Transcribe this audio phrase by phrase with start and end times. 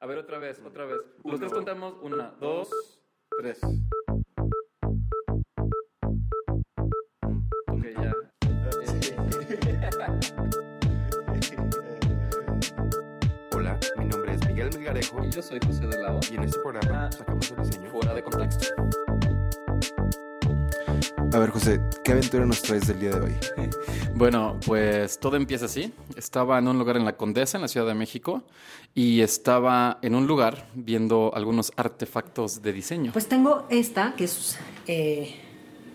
[0.00, 0.98] A ver, otra vez, otra vez.
[1.24, 1.94] Los tres contamos.
[2.02, 2.68] Una, dos,
[3.38, 3.60] tres.
[7.68, 8.14] Ok, ya.
[13.56, 15.96] Hola, mi nombre es Miguel Melgarejo Y yo soy José de
[16.30, 17.12] y en este programa Ah.
[17.12, 17.90] sacamos el diseño.
[17.90, 18.74] Fuera de contexto.
[21.34, 23.32] A ver, José, ¿qué aventura nos traes del día de hoy?
[24.14, 25.92] Bueno, pues todo empieza así.
[26.16, 28.44] Estaba en un lugar en la Condesa, en la Ciudad de México,
[28.94, 33.10] y estaba en un lugar viendo algunos artefactos de diseño.
[33.12, 34.56] Pues tengo esta, que es...
[34.86, 35.34] eh,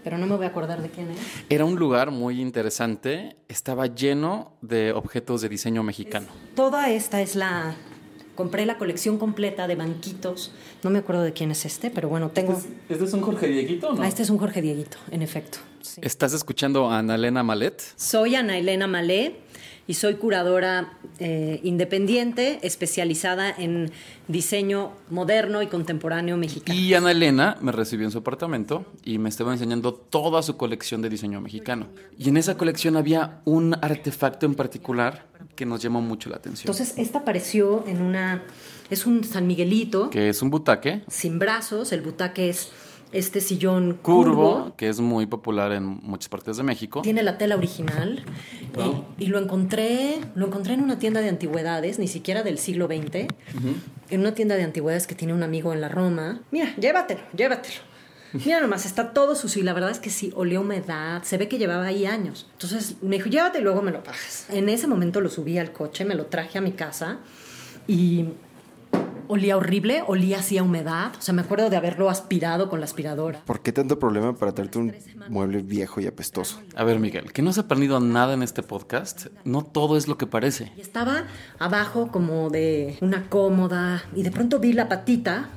[0.03, 1.19] pero no me voy a acordar de quién es.
[1.47, 6.27] Era un lugar muy interesante, estaba lleno de objetos de diseño mexicano.
[6.53, 7.77] Toda esta es la...
[8.39, 10.53] Compré la colección completa de banquitos.
[10.81, 12.57] No me acuerdo de quién es este, pero bueno, tengo...
[12.87, 15.57] ¿Este es un Jorge Dieguito o Ah, este es un Jorge Dieguito, en efecto.
[15.81, 15.99] sí.
[16.01, 17.81] Estás escuchando a Ana Elena Malet.
[17.97, 19.41] Soy Ana Elena Malé
[19.87, 23.91] y soy curadora eh, independiente especializada en
[24.29, 26.79] diseño moderno y contemporáneo mexicano.
[26.79, 31.01] Y Ana Elena me recibió en su apartamento y me estaba enseñando toda su colección
[31.01, 31.87] de diseño mexicano.
[32.17, 35.27] Y en esa colección había un artefacto en particular
[35.59, 36.71] que nos llamó mucho la atención.
[36.71, 38.43] Entonces, esta apareció en una...
[38.89, 41.91] Es un San Miguelito que es un butaque sin brazos.
[41.91, 42.69] El butaque es
[43.11, 44.73] este sillón curvo, curvo.
[44.77, 47.01] que es muy popular en muchas partes de México.
[47.01, 48.23] Tiene la tela original
[48.73, 49.03] Wow.
[49.17, 52.87] y, y lo encontré lo encontré en una tienda de antigüedades, ni siquiera del siglo
[52.87, 53.27] XX,
[54.09, 56.39] en una tienda de antigüedades que tiene un amigo en la Roma.
[56.51, 57.75] Mira, llévatelo, llévatelo.
[58.33, 61.37] Mira nomás, está todo sucio y la verdad es que sí, olía a humedad, se
[61.37, 62.47] ve que llevaba ahí años.
[62.53, 64.45] Entonces me dijo, llévate y luego me lo pagas.
[64.49, 67.17] En ese momento lo subí al coche, me lo traje a mi casa
[67.87, 68.25] y
[69.29, 71.11] olía horrible, olía así a humedad.
[71.17, 73.41] O sea, me acuerdo de haberlo aspirado con la aspiradora.
[73.45, 74.93] ¿Por qué tanto problema para traerte un
[75.29, 76.59] mueble viejo y apestoso?
[76.75, 79.27] A ver, Miguel, que no has aprendido nada en este podcast.
[79.45, 80.71] No todo es lo que parece.
[80.75, 81.25] Y estaba
[81.59, 85.49] abajo como de una cómoda y de pronto vi la patita,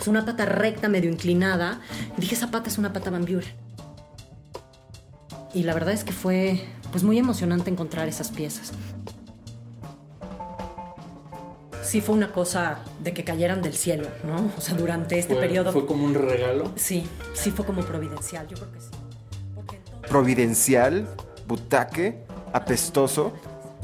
[0.00, 1.82] pues una pata recta, medio inclinada.
[2.16, 3.52] Y dije, esa pata es una pata Van Buren.
[5.52, 8.72] Y la verdad es que fue pues muy emocionante encontrar esas piezas.
[11.82, 14.50] Sí fue una cosa de que cayeran del cielo, ¿no?
[14.56, 15.86] O sea, durante este periodo...
[15.86, 16.72] como un regalo.
[16.76, 18.86] Sí, sí fue como providencial, yo creo que sí.
[19.58, 21.08] Entonces- Providencial,
[21.46, 22.24] butaque,
[22.54, 23.34] apestoso.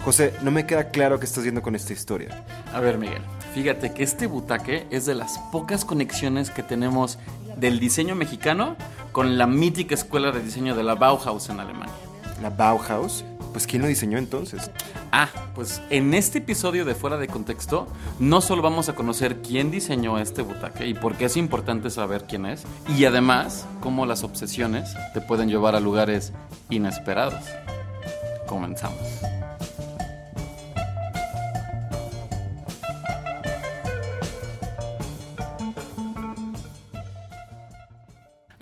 [0.03, 2.47] José, no me queda claro qué estás viendo con esta historia.
[2.72, 3.21] A ver, Miguel,
[3.56, 7.19] fíjate que este butaque es de las pocas conexiones que tenemos
[7.56, 8.77] del diseño mexicano
[9.12, 11.94] con la mítica escuela de diseño de la Bauhaus en Alemania.
[12.43, 13.25] La Bauhaus.
[13.55, 14.71] Pues ¿quién lo diseñó entonces?
[15.11, 19.71] Ah, pues en este episodio de Fuera de Contexto, no solo vamos a conocer quién
[19.71, 24.23] diseñó este butaque y por qué es importante saber quién es, y además cómo las
[24.23, 26.34] obsesiones te pueden llevar a lugares
[26.69, 27.43] inesperados.
[28.47, 29.00] Comenzamos.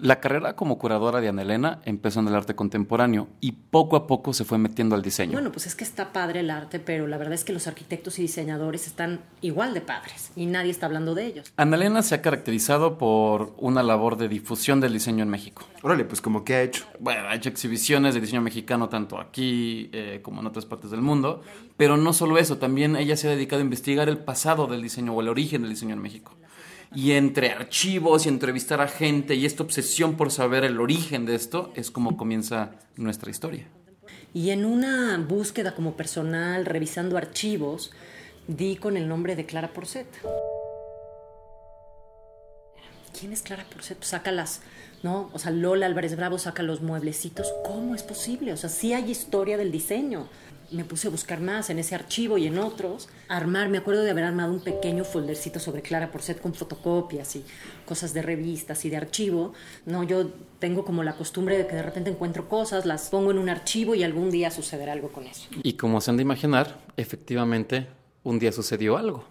[0.04, 4.06] La carrera como curadora de Ana Elena empezó en el arte contemporáneo y poco a
[4.06, 5.32] poco se fue metiendo al diseño.
[5.32, 8.19] Bueno, pues es que está padre el arte, pero la verdad es que los arquitectos
[8.19, 11.50] y diseñadores están igual de padres y nadie está hablando de ellos.
[11.56, 15.62] Ana Elena se ha caracterizado por una labor de difusión del diseño en México.
[15.81, 16.84] Órale, pues como que ha hecho.
[17.00, 21.00] Bueno, ha hecho exhibiciones de diseño mexicano tanto aquí eh, como en otras partes del
[21.00, 21.41] mundo,
[21.78, 25.14] pero no solo eso, también ella se ha dedicado a investigar el pasado del diseño
[25.14, 26.37] o el origen del diseño en México.
[26.94, 31.34] Y entre archivos y entrevistar a gente y esta obsesión por saber el origen de
[31.34, 33.66] esto es como comienza nuestra historia.
[34.32, 37.93] Y en una búsqueda como personal, revisando archivos,
[38.47, 40.06] di con el nombre de Clara Porcet.
[43.19, 43.97] ¿Quién es Clara Porcet?
[43.99, 44.61] Pues saca las,
[45.03, 45.31] ¿no?
[45.32, 47.53] O sea, Lola Álvarez Bravo saca los mueblecitos.
[47.65, 48.53] ¿Cómo es posible?
[48.53, 50.28] O sea, sí hay historia del diseño.
[50.74, 53.08] Me puse a buscar más en ese archivo y en otros.
[53.28, 57.44] Armar, me acuerdo de haber armado un pequeño foldercito sobre Clara Porcet con fotocopias y
[57.86, 59.52] cosas de revistas y de archivo.
[59.86, 63.38] No, yo tengo como la costumbre de que de repente encuentro cosas, las pongo en
[63.38, 65.48] un archivo y algún día sucederá algo con eso.
[65.62, 67.86] Y como se han de imaginar, efectivamente,
[68.25, 69.25] un día sucedió algo.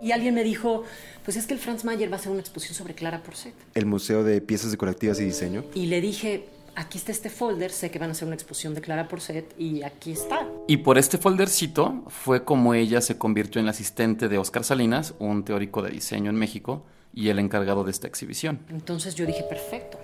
[0.00, 0.84] Y alguien me dijo,
[1.24, 3.54] pues es que el Franz Mayer va a hacer una exposición sobre Clara Porcet.
[3.74, 5.64] El Museo de Piezas Decorativas y Diseño.
[5.74, 8.80] Y le dije, aquí está este folder, sé que van a hacer una exposición de
[8.80, 10.46] Clara Porcet y aquí está.
[10.66, 15.14] Y por este foldercito fue como ella se convirtió en la asistente de Oscar Salinas,
[15.18, 16.84] un teórico de diseño en México,
[17.14, 18.60] y el encargado de esta exhibición.
[18.70, 19.98] Entonces yo dije, perfecto.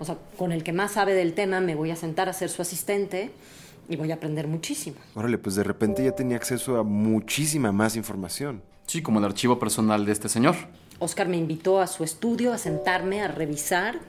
[0.00, 2.50] O sea, con el que más sabe del tema me voy a sentar a ser
[2.50, 3.30] su asistente
[3.88, 4.96] y voy a aprender muchísimo.
[5.14, 8.62] Órale, pues de repente ya tenía acceso a muchísima más información.
[8.86, 10.56] Sí, como el archivo personal de este señor.
[10.98, 14.00] Oscar me invitó a su estudio a sentarme a revisar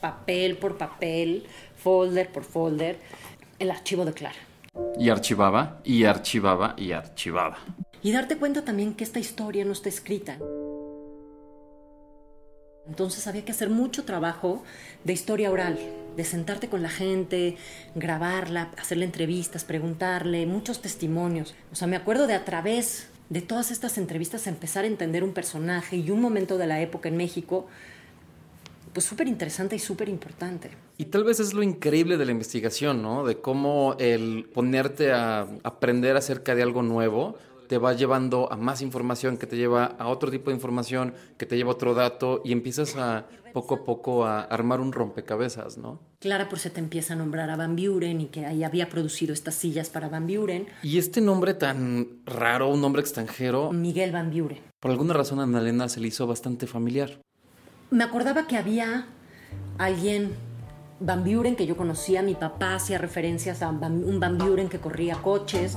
[0.00, 2.98] papel por papel, folder por folder,
[3.58, 4.38] el archivo de Clara.
[4.98, 7.58] Y archivaba, y archivaba, y archivaba.
[8.02, 10.38] Y darte cuenta también que esta historia no está escrita.
[12.86, 14.64] Entonces había que hacer mucho trabajo
[15.04, 15.78] de historia oral,
[16.16, 17.56] de sentarte con la gente,
[17.94, 21.54] grabarla, hacerle entrevistas, preguntarle, muchos testimonios.
[21.72, 25.32] O sea, me acuerdo de a través de todas estas entrevistas empezar a entender un
[25.32, 27.68] personaje y un momento de la época en México,
[28.92, 30.70] pues súper interesante y súper importante.
[30.98, 33.24] Y tal vez es lo increíble de la investigación, ¿no?
[33.24, 37.36] De cómo el ponerte a aprender acerca de algo nuevo
[37.68, 41.46] te va llevando a más información, que te lleva a otro tipo de información, que
[41.46, 45.78] te lleva a otro dato y empiezas a poco a poco a armar un rompecabezas,
[45.78, 46.00] ¿no?
[46.18, 49.32] Clara por se te empieza a nombrar a Van Buren y que ahí había producido
[49.32, 50.66] estas sillas para Van Buren.
[50.82, 53.72] Y este nombre tan raro, un nombre extranjero.
[53.72, 54.58] Miguel Van Buren.
[54.80, 57.20] Por alguna razón a Annalena se le hizo bastante familiar.
[57.90, 59.06] Me acordaba que había
[59.78, 60.32] alguien
[61.00, 65.16] Van Buren que yo conocía, mi papá hacía referencias a un Van Buren que corría
[65.16, 65.76] coches.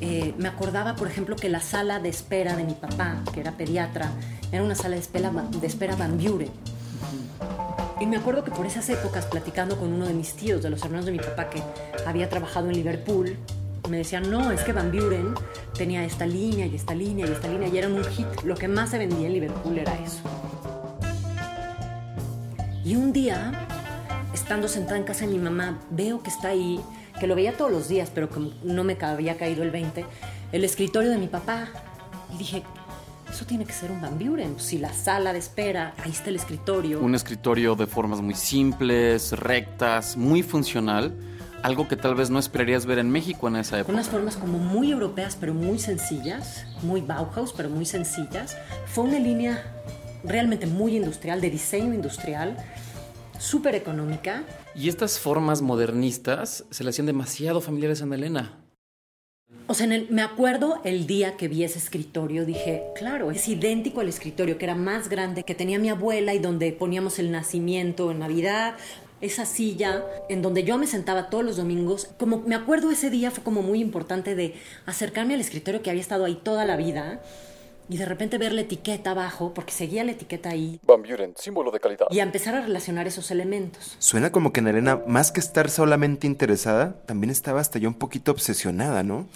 [0.00, 3.52] Eh, me acordaba, por ejemplo, que la sala de espera de mi papá, que era
[3.52, 4.08] pediatra,
[4.52, 6.50] era una sala de espera, de espera Van Buren.
[8.00, 10.84] Y me acuerdo que por esas épocas, platicando con uno de mis tíos, de los
[10.84, 11.60] hermanos de mi papá, que
[12.06, 13.36] había trabajado en Liverpool,
[13.88, 15.34] me decían, no, es que Van Buren
[15.76, 18.26] tenía esta línea y esta línea y esta línea y eran un hit.
[18.44, 20.20] Lo que más se vendía en Liverpool era eso.
[22.84, 23.66] Y un día,
[24.32, 26.80] estando sentada en casa de mi mamá, veo que está ahí
[27.18, 30.04] que lo veía todos los días, pero como no me había caído el 20,
[30.52, 31.68] el escritorio de mi papá.
[32.32, 32.62] Y dije,
[33.30, 34.58] eso tiene que ser un Van Buren.
[34.58, 37.00] Si la sala de espera, ahí está el escritorio.
[37.00, 41.14] Un escritorio de formas muy simples, rectas, muy funcional.
[41.62, 43.92] Algo que tal vez no esperarías ver en México en esa época.
[43.92, 46.64] Unas formas como muy europeas, pero muy sencillas.
[46.82, 48.56] Muy Bauhaus, pero muy sencillas.
[48.86, 49.64] Fue una línea
[50.24, 52.56] realmente muy industrial, de diseño industrial
[53.38, 54.44] súper económica.
[54.74, 58.64] Y estas formas modernistas se le hacían demasiado familiares a Ana Elena.
[59.66, 64.08] O sea, me acuerdo el día que vi ese escritorio, dije, claro, es idéntico al
[64.08, 68.18] escritorio que era más grande, que tenía mi abuela y donde poníamos el nacimiento en
[68.18, 68.76] Navidad,
[69.20, 72.10] esa silla en donde yo me sentaba todos los domingos.
[72.18, 74.54] Como me acuerdo ese día fue como muy importante de
[74.86, 77.20] acercarme al escritorio que había estado ahí toda la vida
[77.88, 80.78] y de repente ver la etiqueta abajo, porque seguía la etiqueta ahí.
[80.82, 82.06] Van Buren, símbolo de calidad.
[82.10, 83.96] Y a empezar a relacionar esos elementos.
[83.98, 88.32] Suena como que Elena, más que estar solamente interesada, también estaba hasta ya un poquito
[88.32, 89.26] obsesionada, ¿no?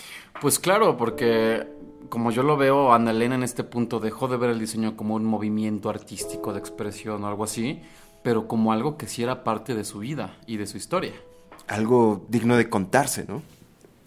[0.42, 1.66] Pues claro, porque
[2.10, 5.14] como yo lo veo, Ana Elena en este punto dejó de ver el diseño como
[5.14, 7.80] un movimiento artístico de expresión o algo así,
[8.22, 11.12] pero como algo que sí era parte de su vida y de su historia.
[11.68, 13.42] Algo digno de contarse, ¿no?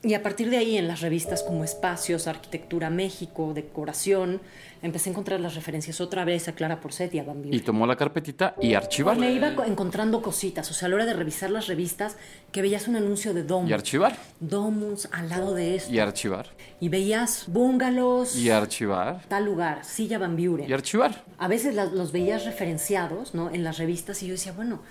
[0.06, 4.40] Y a partir de ahí, en las revistas como Espacios, Arquitectura México, Decoración,
[4.84, 7.50] empecé a encontrar las referencias otra vez a Clara Porcet y a Bambi.
[7.52, 9.18] Y tomó la carpetita y archivar.
[9.18, 12.18] Me iba encontrando cositas, o sea, a la hora de revisar las revistas,
[12.52, 13.68] que veías un anuncio de Domus.
[13.68, 14.16] Y archivar.
[14.40, 15.92] Domus al lado de esto.
[15.92, 16.50] Y archivar.
[16.80, 18.36] Y veías bungalows.
[18.36, 19.24] Y archivar.
[19.28, 20.68] Tal lugar, Silla Bambiure.
[20.68, 21.24] Y archivar.
[21.40, 23.52] A veces los veías referenciados, ¿no?
[23.52, 24.82] En las revistas y yo decía, bueno,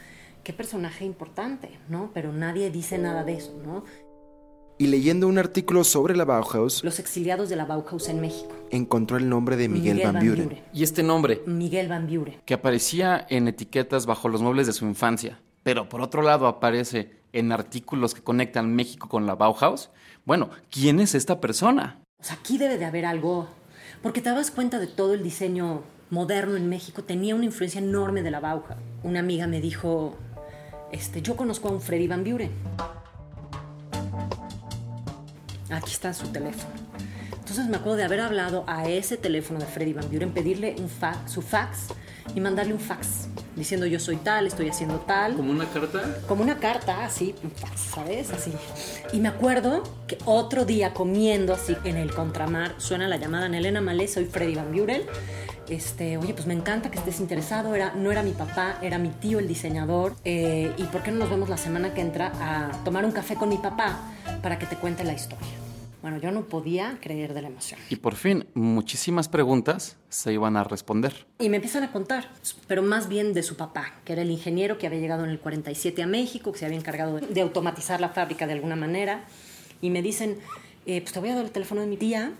[0.43, 2.11] qué personaje importante, ¿no?
[2.13, 3.85] Pero nadie dice nada de eso, ¿no?
[4.79, 9.17] Y leyendo un artículo sobre la Bauhaus, los exiliados de la Bauhaus en México, encontró
[9.17, 10.63] el nombre de Miguel, Van, Buren.
[10.73, 14.85] Y este nombre, Miguel Van Buren, que aparecía en etiquetas bajo los muebles de su
[14.85, 19.91] infancia, pero por otro lado aparece en artículos que conectan México con la Bauhaus.
[20.25, 22.01] Bueno, ¿quién es esta persona?
[22.17, 23.49] Pues aquí debe de haber algo,
[24.03, 28.23] porque te das cuenta de todo el diseño moderno en México tenía una influencia enorme
[28.23, 28.79] de la Bauhaus.
[29.03, 30.17] Una amiga me dijo,
[30.93, 32.51] este, yo conozco a un Freddy Van Buren.
[35.71, 36.75] Aquí está su teléfono.
[37.33, 40.89] Entonces me acuerdo de haber hablado a ese teléfono de Freddy Van Buren, pedirle un
[40.89, 41.89] fax, su fax
[42.35, 45.35] y mandarle un fax diciendo yo soy tal, estoy haciendo tal.
[45.35, 46.17] ¿Como una carta?
[46.27, 48.33] Como una carta, así, un fax, ¿sabes?
[48.33, 48.53] Así.
[49.13, 53.55] Y me acuerdo que otro día comiendo así en el contramar suena la llamada en
[53.55, 55.03] Elena Malé, soy Freddy Van Buren.
[55.69, 57.75] Este, oye, pues me encanta que estés interesado.
[57.75, 60.15] Era, no era mi papá, era mi tío el diseñador.
[60.25, 63.35] Eh, ¿Y por qué no nos vemos la semana que entra a tomar un café
[63.37, 63.99] con mi papá
[64.43, 65.49] para que te cuente la historia?
[66.05, 67.81] Bueno, yo no podía creer de la emoción.
[67.89, 71.27] Y por fin, muchísimas preguntas se iban a responder.
[71.39, 72.29] Y me empiezan a contar,
[72.67, 75.41] pero más bien de su papá, que era el ingeniero que había llegado en el
[75.41, 79.25] 47 a México, que se había encargado de automatizar la fábrica de alguna manera.
[79.81, 80.37] Y me dicen,
[80.85, 82.33] eh, pues te voy a dar el teléfono de mi tía,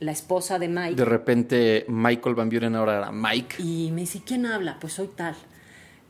[0.00, 0.94] la esposa de Mike.
[0.94, 3.62] De repente, Michael Van Buren ahora era Mike.
[3.62, 4.78] Y me dice, ¿quién habla?
[4.80, 5.34] Pues soy tal.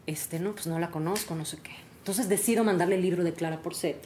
[0.06, 1.72] Este, no, pues no la conozco, no sé qué.
[1.98, 3.98] Entonces decido mandarle el libro de Clara Porcet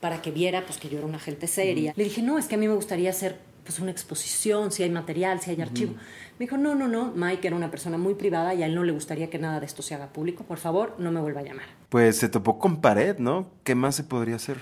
[0.00, 1.92] para que viera pues que yo era una gente seria.
[1.96, 4.90] Le dije, no, es que a mí me gustaría hacer pues una exposición, si hay
[4.90, 5.92] material, si hay archivo.
[6.38, 8.82] Me dijo, no, no, no, Mike era una persona muy privada y a él no
[8.82, 10.44] le gustaría que nada de esto se haga público.
[10.44, 11.66] Por favor, no me vuelva a llamar.
[11.88, 13.48] Pues se topó con pared, ¿no?
[13.62, 14.58] ¿Qué más se podría hacer?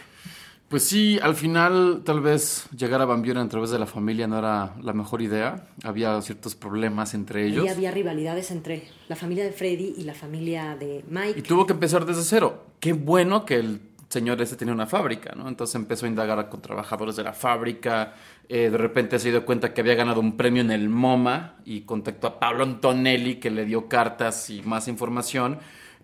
[0.71, 4.29] Pues sí, al final tal vez llegar a Van Buren a través de la familia
[4.29, 5.67] no era la mejor idea.
[5.83, 7.67] Había ciertos problemas entre ellos.
[7.67, 11.41] Y había rivalidades entre la familia de Freddy y la familia de Mike.
[11.41, 12.67] Y tuvo que empezar desde cero.
[12.79, 15.49] Qué bueno que el señor ese tenía una fábrica, ¿no?
[15.49, 18.15] Entonces empezó a indagar con trabajadores de la fábrica.
[18.49, 21.81] Eh, de repente se dio cuenta que había ganado un premio en el MoMA y
[21.81, 25.59] contactó a Pablo Antonelli que le dio cartas y más información.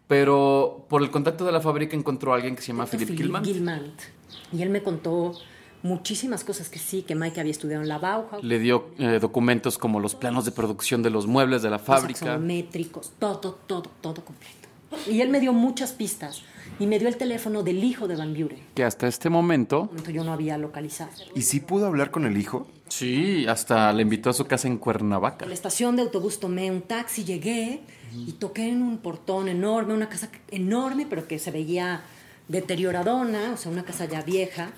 [0.09, 3.45] Pero por el contacto de la fábrica encontró a alguien que se llama Philip Gilman.
[3.45, 4.16] Gilmant.
[4.53, 5.35] Y él me contó
[5.83, 8.43] muchísimas cosas que sí, que Mike había estudiado en la Bauhaus.
[8.43, 12.39] Le dio eh, documentos como los planos de producción de los muebles de la fábrica.
[12.39, 14.69] métricos, todo, todo, todo completo.
[15.11, 16.43] Y él me dio muchas pistas.
[16.79, 18.61] Y me dio el teléfono del hijo de Van Buren.
[18.75, 19.91] Que hasta este momento...
[20.13, 21.11] Yo no había localizado.
[21.35, 22.67] ¿Y sí pudo hablar con el hijo?
[22.89, 25.45] Sí, hasta le invitó a su casa en Cuernavaca.
[25.45, 27.81] En la estación de autobús tomé un taxi, llegué
[28.15, 32.03] y toqué en un portón enorme, una casa enorme, pero que se veía
[32.49, 34.73] deterioradona, o sea, una casa ya vieja.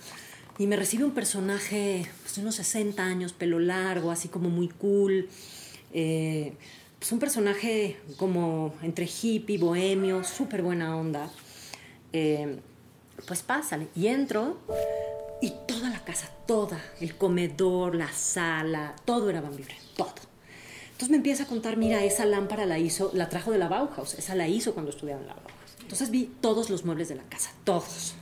[0.58, 4.68] Y me recibe un personaje, pues, de unos 60 años, pelo largo, así como muy
[4.68, 5.28] cool.
[5.92, 6.52] Eh,
[6.98, 11.30] pues un personaje como entre hippie, bohemio, súper buena onda.
[12.12, 12.58] Eh,
[13.26, 13.88] pues pásale.
[13.94, 14.58] Y entro
[15.40, 19.52] y toda la casa, toda, el comedor, la sala, todo era Van
[19.96, 20.14] todo.
[20.84, 24.14] Entonces me empieza a contar, mira, esa lámpara la hizo, la trajo de la Bauhaus,
[24.14, 25.57] esa la hizo cuando estudiaba en la Bauhaus.
[25.88, 28.14] Entonces vi todos los muebles de la casa, todos.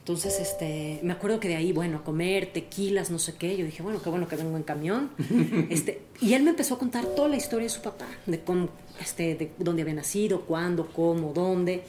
[0.00, 3.56] Entonces, este, me acuerdo que de ahí, bueno, comer, tequilas, no sé qué.
[3.56, 5.10] Yo dije, bueno, qué bueno que vengo en camión.
[5.70, 8.70] Este, y él me empezó a contar toda la historia de su papá, de cómo,
[9.00, 11.84] este, de dónde había nacido, cuándo, cómo, dónde.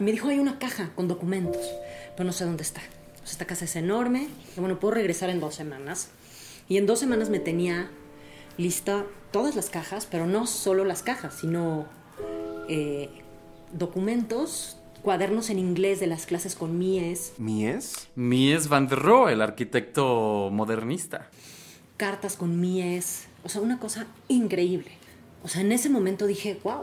[0.00, 1.64] Y me dijo, hay una caja con documentos,
[2.16, 2.80] pero no sé dónde está.
[3.24, 4.26] esta casa es enorme.
[4.56, 6.08] Y bueno, puedo regresar en dos semanas.
[6.68, 7.92] Y en dos semanas me tenía
[8.56, 11.86] lista todas las cajas, pero no solo las cajas, sino
[12.68, 13.08] eh,
[13.72, 17.32] documentos, cuadernos en inglés de las clases con Mies.
[17.38, 18.08] ¿Mies?
[18.14, 21.28] Mies van der Rohe, el arquitecto modernista.
[21.96, 23.26] Cartas con Mies.
[23.44, 24.90] O sea, una cosa increíble.
[25.42, 26.82] O sea, en ese momento dije, wow,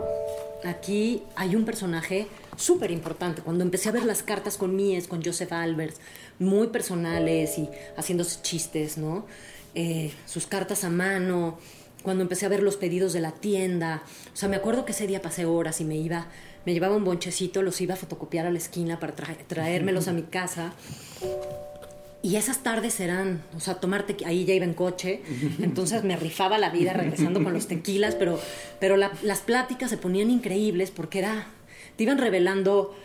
[0.63, 3.41] aquí hay un personaje súper importante.
[3.41, 5.99] Cuando empecé a ver las cartas con Mies, con Joseph Albers,
[6.39, 9.25] muy personales y haciéndose chistes, ¿no?
[9.73, 11.59] Eh, sus cartas a mano,
[12.05, 14.03] cuando empecé a ver los pedidos de la tienda.
[14.33, 16.27] O sea, me acuerdo que ese día pasé horas y me iba
[16.65, 20.23] me llevaba un bonchecito, los iba a fotocopiar a la esquina para traérmelos a mi
[20.23, 20.73] casa.
[22.21, 25.21] Y esas tardes eran, o sea, tomarte, ahí ya iba en coche,
[25.61, 28.39] entonces me rifaba la vida regresando con los tequilas, pero,
[28.79, 31.47] pero las pláticas se ponían increíbles porque era,
[31.95, 32.95] te iban revelando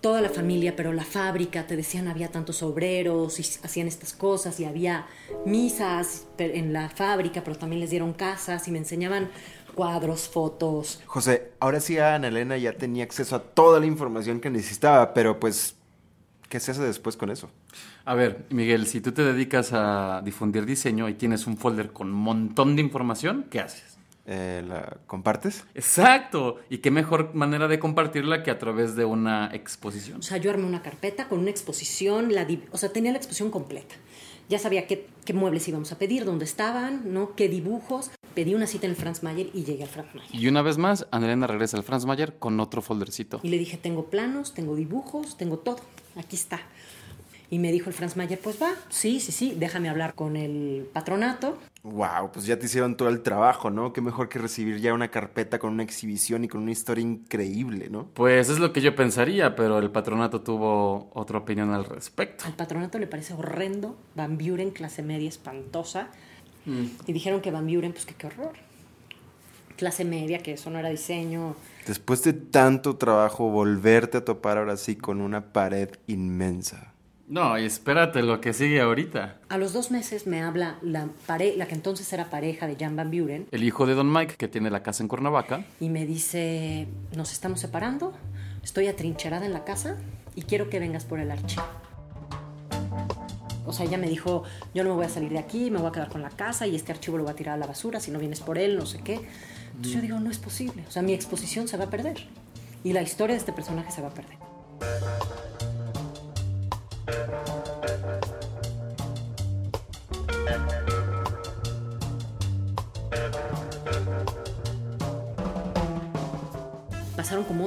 [0.00, 4.58] toda la familia, pero la fábrica, te decían había tantos obreros y hacían estas cosas
[4.60, 5.06] y había
[5.44, 9.30] misas en la fábrica, pero también les dieron casas y me enseñaban
[9.74, 11.00] cuadros, fotos.
[11.06, 15.38] José, ahora sí Ana Elena ya tenía acceso a toda la información que necesitaba, pero
[15.38, 15.76] pues,
[16.48, 17.50] ¿qué se hace después con eso?
[18.04, 22.08] A ver, Miguel, si tú te dedicas a difundir diseño y tienes un folder con
[22.08, 23.98] un montón de información, ¿qué haces?
[24.26, 25.64] Eh, ¿La compartes?
[25.74, 26.56] Exacto.
[26.68, 30.18] Y qué mejor manera de compartirla que a través de una exposición.
[30.18, 33.50] O sea, yo armé una carpeta con una exposición, la o sea, tenía la exposición
[33.50, 33.94] completa.
[34.48, 37.34] Ya sabía qué, qué muebles íbamos a pedir, dónde estaban, ¿no?
[37.34, 40.34] qué dibujos pedí una cita en el Franz Mayer y llegué al Franz Mayer.
[40.34, 43.40] Y una vez más, Andrea regresa al Franz Mayer con otro foldercito.
[43.42, 45.80] Y le dije, tengo planos, tengo dibujos, tengo todo.
[46.16, 46.60] Aquí está.
[47.48, 50.88] Y me dijo el Franz Mayer, pues va, sí, sí, sí, déjame hablar con el
[50.92, 51.58] patronato.
[51.84, 53.92] Wow, pues ya te hicieron todo el trabajo, ¿no?
[53.92, 57.88] Qué mejor que recibir ya una carpeta con una exhibición y con una historia increíble,
[57.88, 58.08] ¿no?
[58.14, 62.44] Pues es lo que yo pensaría, pero el patronato tuvo otra opinión al respecto.
[62.46, 66.08] Al patronato le parece horrendo, Van Buren, clase media espantosa.
[67.06, 68.54] Y dijeron que Van Buren, pues que qué horror.
[69.76, 71.54] Clase media, que eso no era diseño.
[71.86, 76.95] Después de tanto trabajo, volverte a topar ahora sí con una pared inmensa.
[77.28, 79.38] No, y espérate lo que sigue ahorita.
[79.48, 83.10] A los dos meses me habla la, la que entonces era pareja de Jan Van
[83.10, 83.48] Buren.
[83.50, 85.64] El hijo de Don Mike, que tiene la casa en Cuernavaca.
[85.80, 88.12] Y me dice, nos estamos separando,
[88.62, 89.96] estoy atrincherada en la casa
[90.36, 91.64] y quiero que vengas por el archivo.
[93.66, 95.88] O sea, ella me dijo, yo no me voy a salir de aquí, me voy
[95.88, 97.98] a quedar con la casa y este archivo lo voy a tirar a la basura
[97.98, 99.20] si no vienes por él, no sé qué.
[99.70, 100.84] Entonces yo digo, no es posible.
[100.88, 102.28] O sea, mi exposición se va a perder.
[102.84, 104.45] Y la historia de este personaje se va a perder.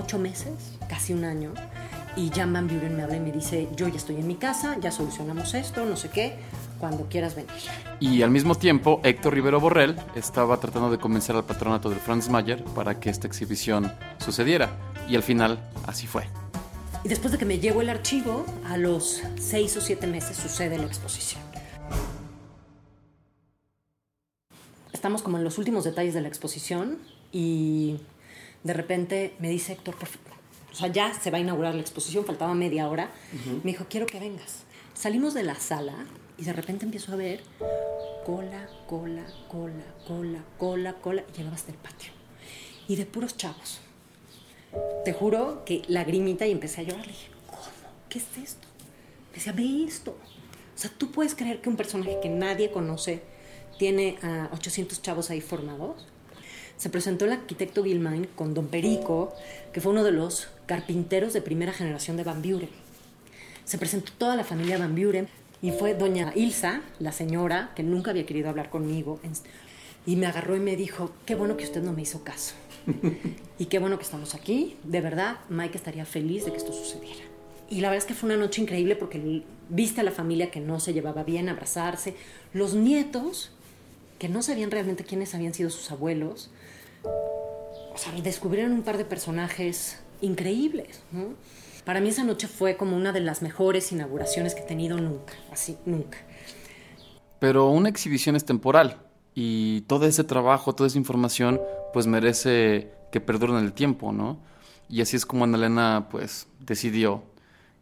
[0.09, 0.53] Ocho meses,
[0.87, 1.53] casi un año,
[2.15, 4.75] y Jan Van Buren me habla y me dice, yo ya estoy en mi casa,
[4.81, 6.33] ya solucionamos esto, no sé qué,
[6.79, 7.51] cuando quieras venir.
[7.99, 12.27] Y al mismo tiempo, Héctor Rivero Borrell estaba tratando de convencer al patronato del Franz
[12.27, 14.71] Mayer para que esta exhibición sucediera.
[15.07, 16.23] Y al final, así fue.
[17.03, 20.79] Y después de que me llegó el archivo, a los seis o siete meses sucede
[20.79, 21.43] la exposición.
[24.91, 26.97] Estamos como en los últimos detalles de la exposición
[27.31, 27.99] y
[28.63, 30.39] de repente me dice Héctor, por favor,
[30.71, 33.11] o sea, ya se va a inaugurar la exposición, faltaba media hora.
[33.63, 34.63] Me dijo, quiero que vengas.
[34.93, 36.05] Salimos de la sala
[36.37, 37.41] y de repente empiezo a ver
[38.25, 42.11] cola, cola, cola, cola, cola, cola, y llegaba hasta el patio.
[42.87, 43.79] Y de puros chavos.
[45.03, 47.07] Te juro que lagrimita y empecé a llorar.
[47.07, 47.61] Le dije, ¿cómo?
[48.07, 48.67] ¿Qué es esto?
[49.31, 50.11] Me decía, ve esto.
[50.11, 53.23] O sea, tú puedes creer que un personaje que nadie conoce
[53.77, 56.07] tiene a 800 chavos ahí formados.
[56.79, 59.33] Se presentó el arquitecto Gilmain con Don Perico,
[59.73, 62.69] que fue uno de los carpinteros de primera generación de Van Buren.
[63.65, 65.27] Se presentó toda la familia Van Buren
[65.61, 69.19] y fue doña Ilsa, la señora, que nunca había querido hablar conmigo,
[70.05, 72.55] y me agarró y me dijo, qué bueno que usted no me hizo caso.
[73.59, 74.77] y qué bueno que estamos aquí.
[74.85, 77.25] De verdad, Mike estaría feliz de que esto sucediera.
[77.69, 80.61] Y la verdad es que fue una noche increíble porque viste a la familia que
[80.61, 82.15] no se llevaba bien, abrazarse,
[82.53, 83.51] los nietos
[84.19, 86.51] que no sabían realmente quiénes habían sido sus abuelos,
[87.03, 91.01] o sea, descubrieron un par de personajes increíbles.
[91.85, 95.33] Para mí esa noche fue como una de las mejores inauguraciones que he tenido nunca,
[95.51, 96.17] así, nunca.
[97.39, 98.97] Pero una exhibición es temporal
[99.33, 101.61] y todo ese trabajo, toda esa información,
[101.93, 104.39] pues merece que perdure en el tiempo, ¿no?
[104.89, 107.23] Y así es como Ana Elena, pues, decidió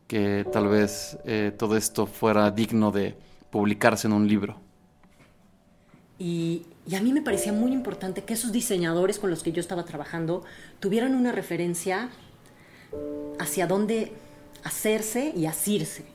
[0.07, 3.17] que tal vez eh, todo esto fuera digno de
[3.49, 4.66] publicarse en un libro.
[6.19, 6.63] Y,
[6.95, 10.43] a mí me parecía muy importante que esos diseñadores con los que yo estaba trabajando
[10.79, 12.09] tuvieran una referencia
[13.39, 14.13] hacia dónde
[14.63, 16.05] hacerse y asirse.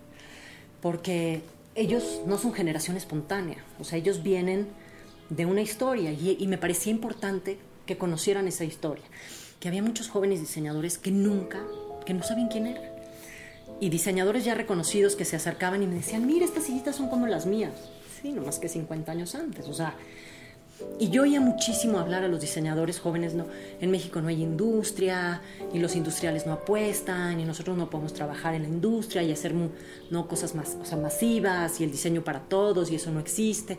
[0.80, 1.42] Porque
[1.74, 4.68] ellos no son generación espontánea, o sea, ellos vienen
[5.28, 9.04] de una historia y, me parecía importante que conocieran esa historia.
[9.60, 11.60] Que había muchos jóvenes diseñadores que nunca,
[12.06, 12.90] que no sabían quién eran.
[13.78, 17.26] Y diseñadores ya reconocidos que se acercaban y me decían, mira, estas sillitas son como
[17.26, 17.72] las mías
[18.30, 19.68] no más que 50 años antes.
[19.68, 19.96] O sea,
[20.98, 23.46] y yo oía muchísimo hablar a los diseñadores jóvenes, no,
[23.80, 25.42] en México no hay industria
[25.72, 29.52] y los industriales no apuestan y nosotros no podemos trabajar en la industria y hacer
[30.10, 33.78] no cosas más, o sea, masivas y el diseño para todos y eso no existe.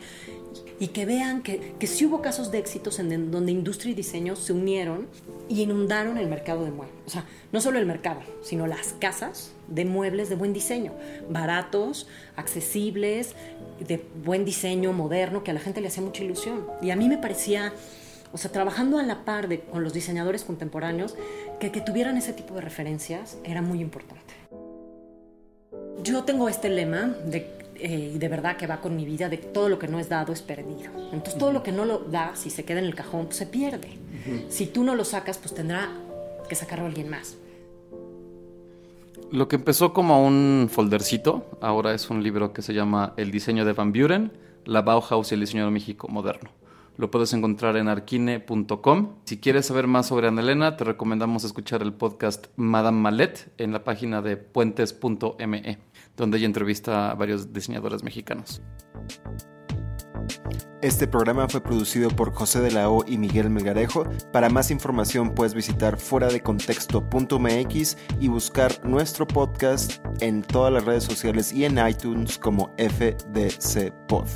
[0.80, 4.36] Y que vean que, que sí hubo casos de éxitos en donde industria y diseño
[4.36, 5.08] se unieron
[5.48, 6.96] y inundaron el mercado de muebles.
[7.06, 10.94] O sea, no solo el mercado, sino las casas de muebles de buen diseño,
[11.30, 13.36] baratos, accesibles,
[13.80, 16.66] de buen diseño, moderno, que a la gente le hacía mucha ilusión.
[16.82, 17.74] Y a mí me parecía,
[18.32, 21.16] o sea, trabajando a la par de, con los diseñadores contemporáneos,
[21.60, 24.34] que, que tuvieran ese tipo de referencias era muy importante.
[26.04, 29.68] Yo tengo este lema de eh, de verdad que va con mi vida, de todo
[29.68, 30.92] lo que no es dado es perdido.
[31.12, 33.46] Entonces todo lo que no lo das, si se queda en el cajón, pues se
[33.46, 33.90] pierde.
[34.48, 35.90] Si tú no lo sacas, pues tendrá
[36.48, 37.36] que sacarlo alguien más.
[39.34, 43.66] Lo que empezó como un foldercito, ahora es un libro que se llama El diseño
[43.66, 44.32] de Van Buren,
[44.64, 46.52] la Bauhaus y el diseño de México moderno.
[46.98, 49.16] Lo puedes encontrar en arquine.com.
[49.24, 53.74] Si quieres saber más sobre Ana Elena, te recomendamos escuchar el podcast Madame Malet en
[53.74, 55.80] la página de puentes.me,
[56.16, 58.62] donde ella entrevista a varios diseñadores mexicanos.
[60.84, 64.04] Este programa fue producido por José de la O y Miguel Melgarejo.
[64.34, 70.84] Para más información puedes visitar fuera de contexto.mx y buscar nuestro podcast en todas las
[70.84, 74.28] redes sociales y en iTunes como FDC Pod.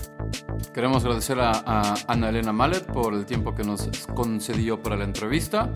[0.74, 5.70] Queremos agradecer a, Ana Elena Mallet por el tiempo que nos concedió para la entrevista.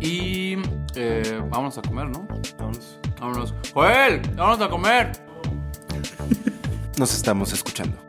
[0.00, 0.56] Y
[0.94, 2.26] eh, vámonos a comer, ¿no?
[2.56, 3.00] Vámonos.
[3.20, 3.54] Vámonos.
[3.74, 5.12] Joel, vámonos a comer.
[6.96, 8.05] Nos estamos escuchando.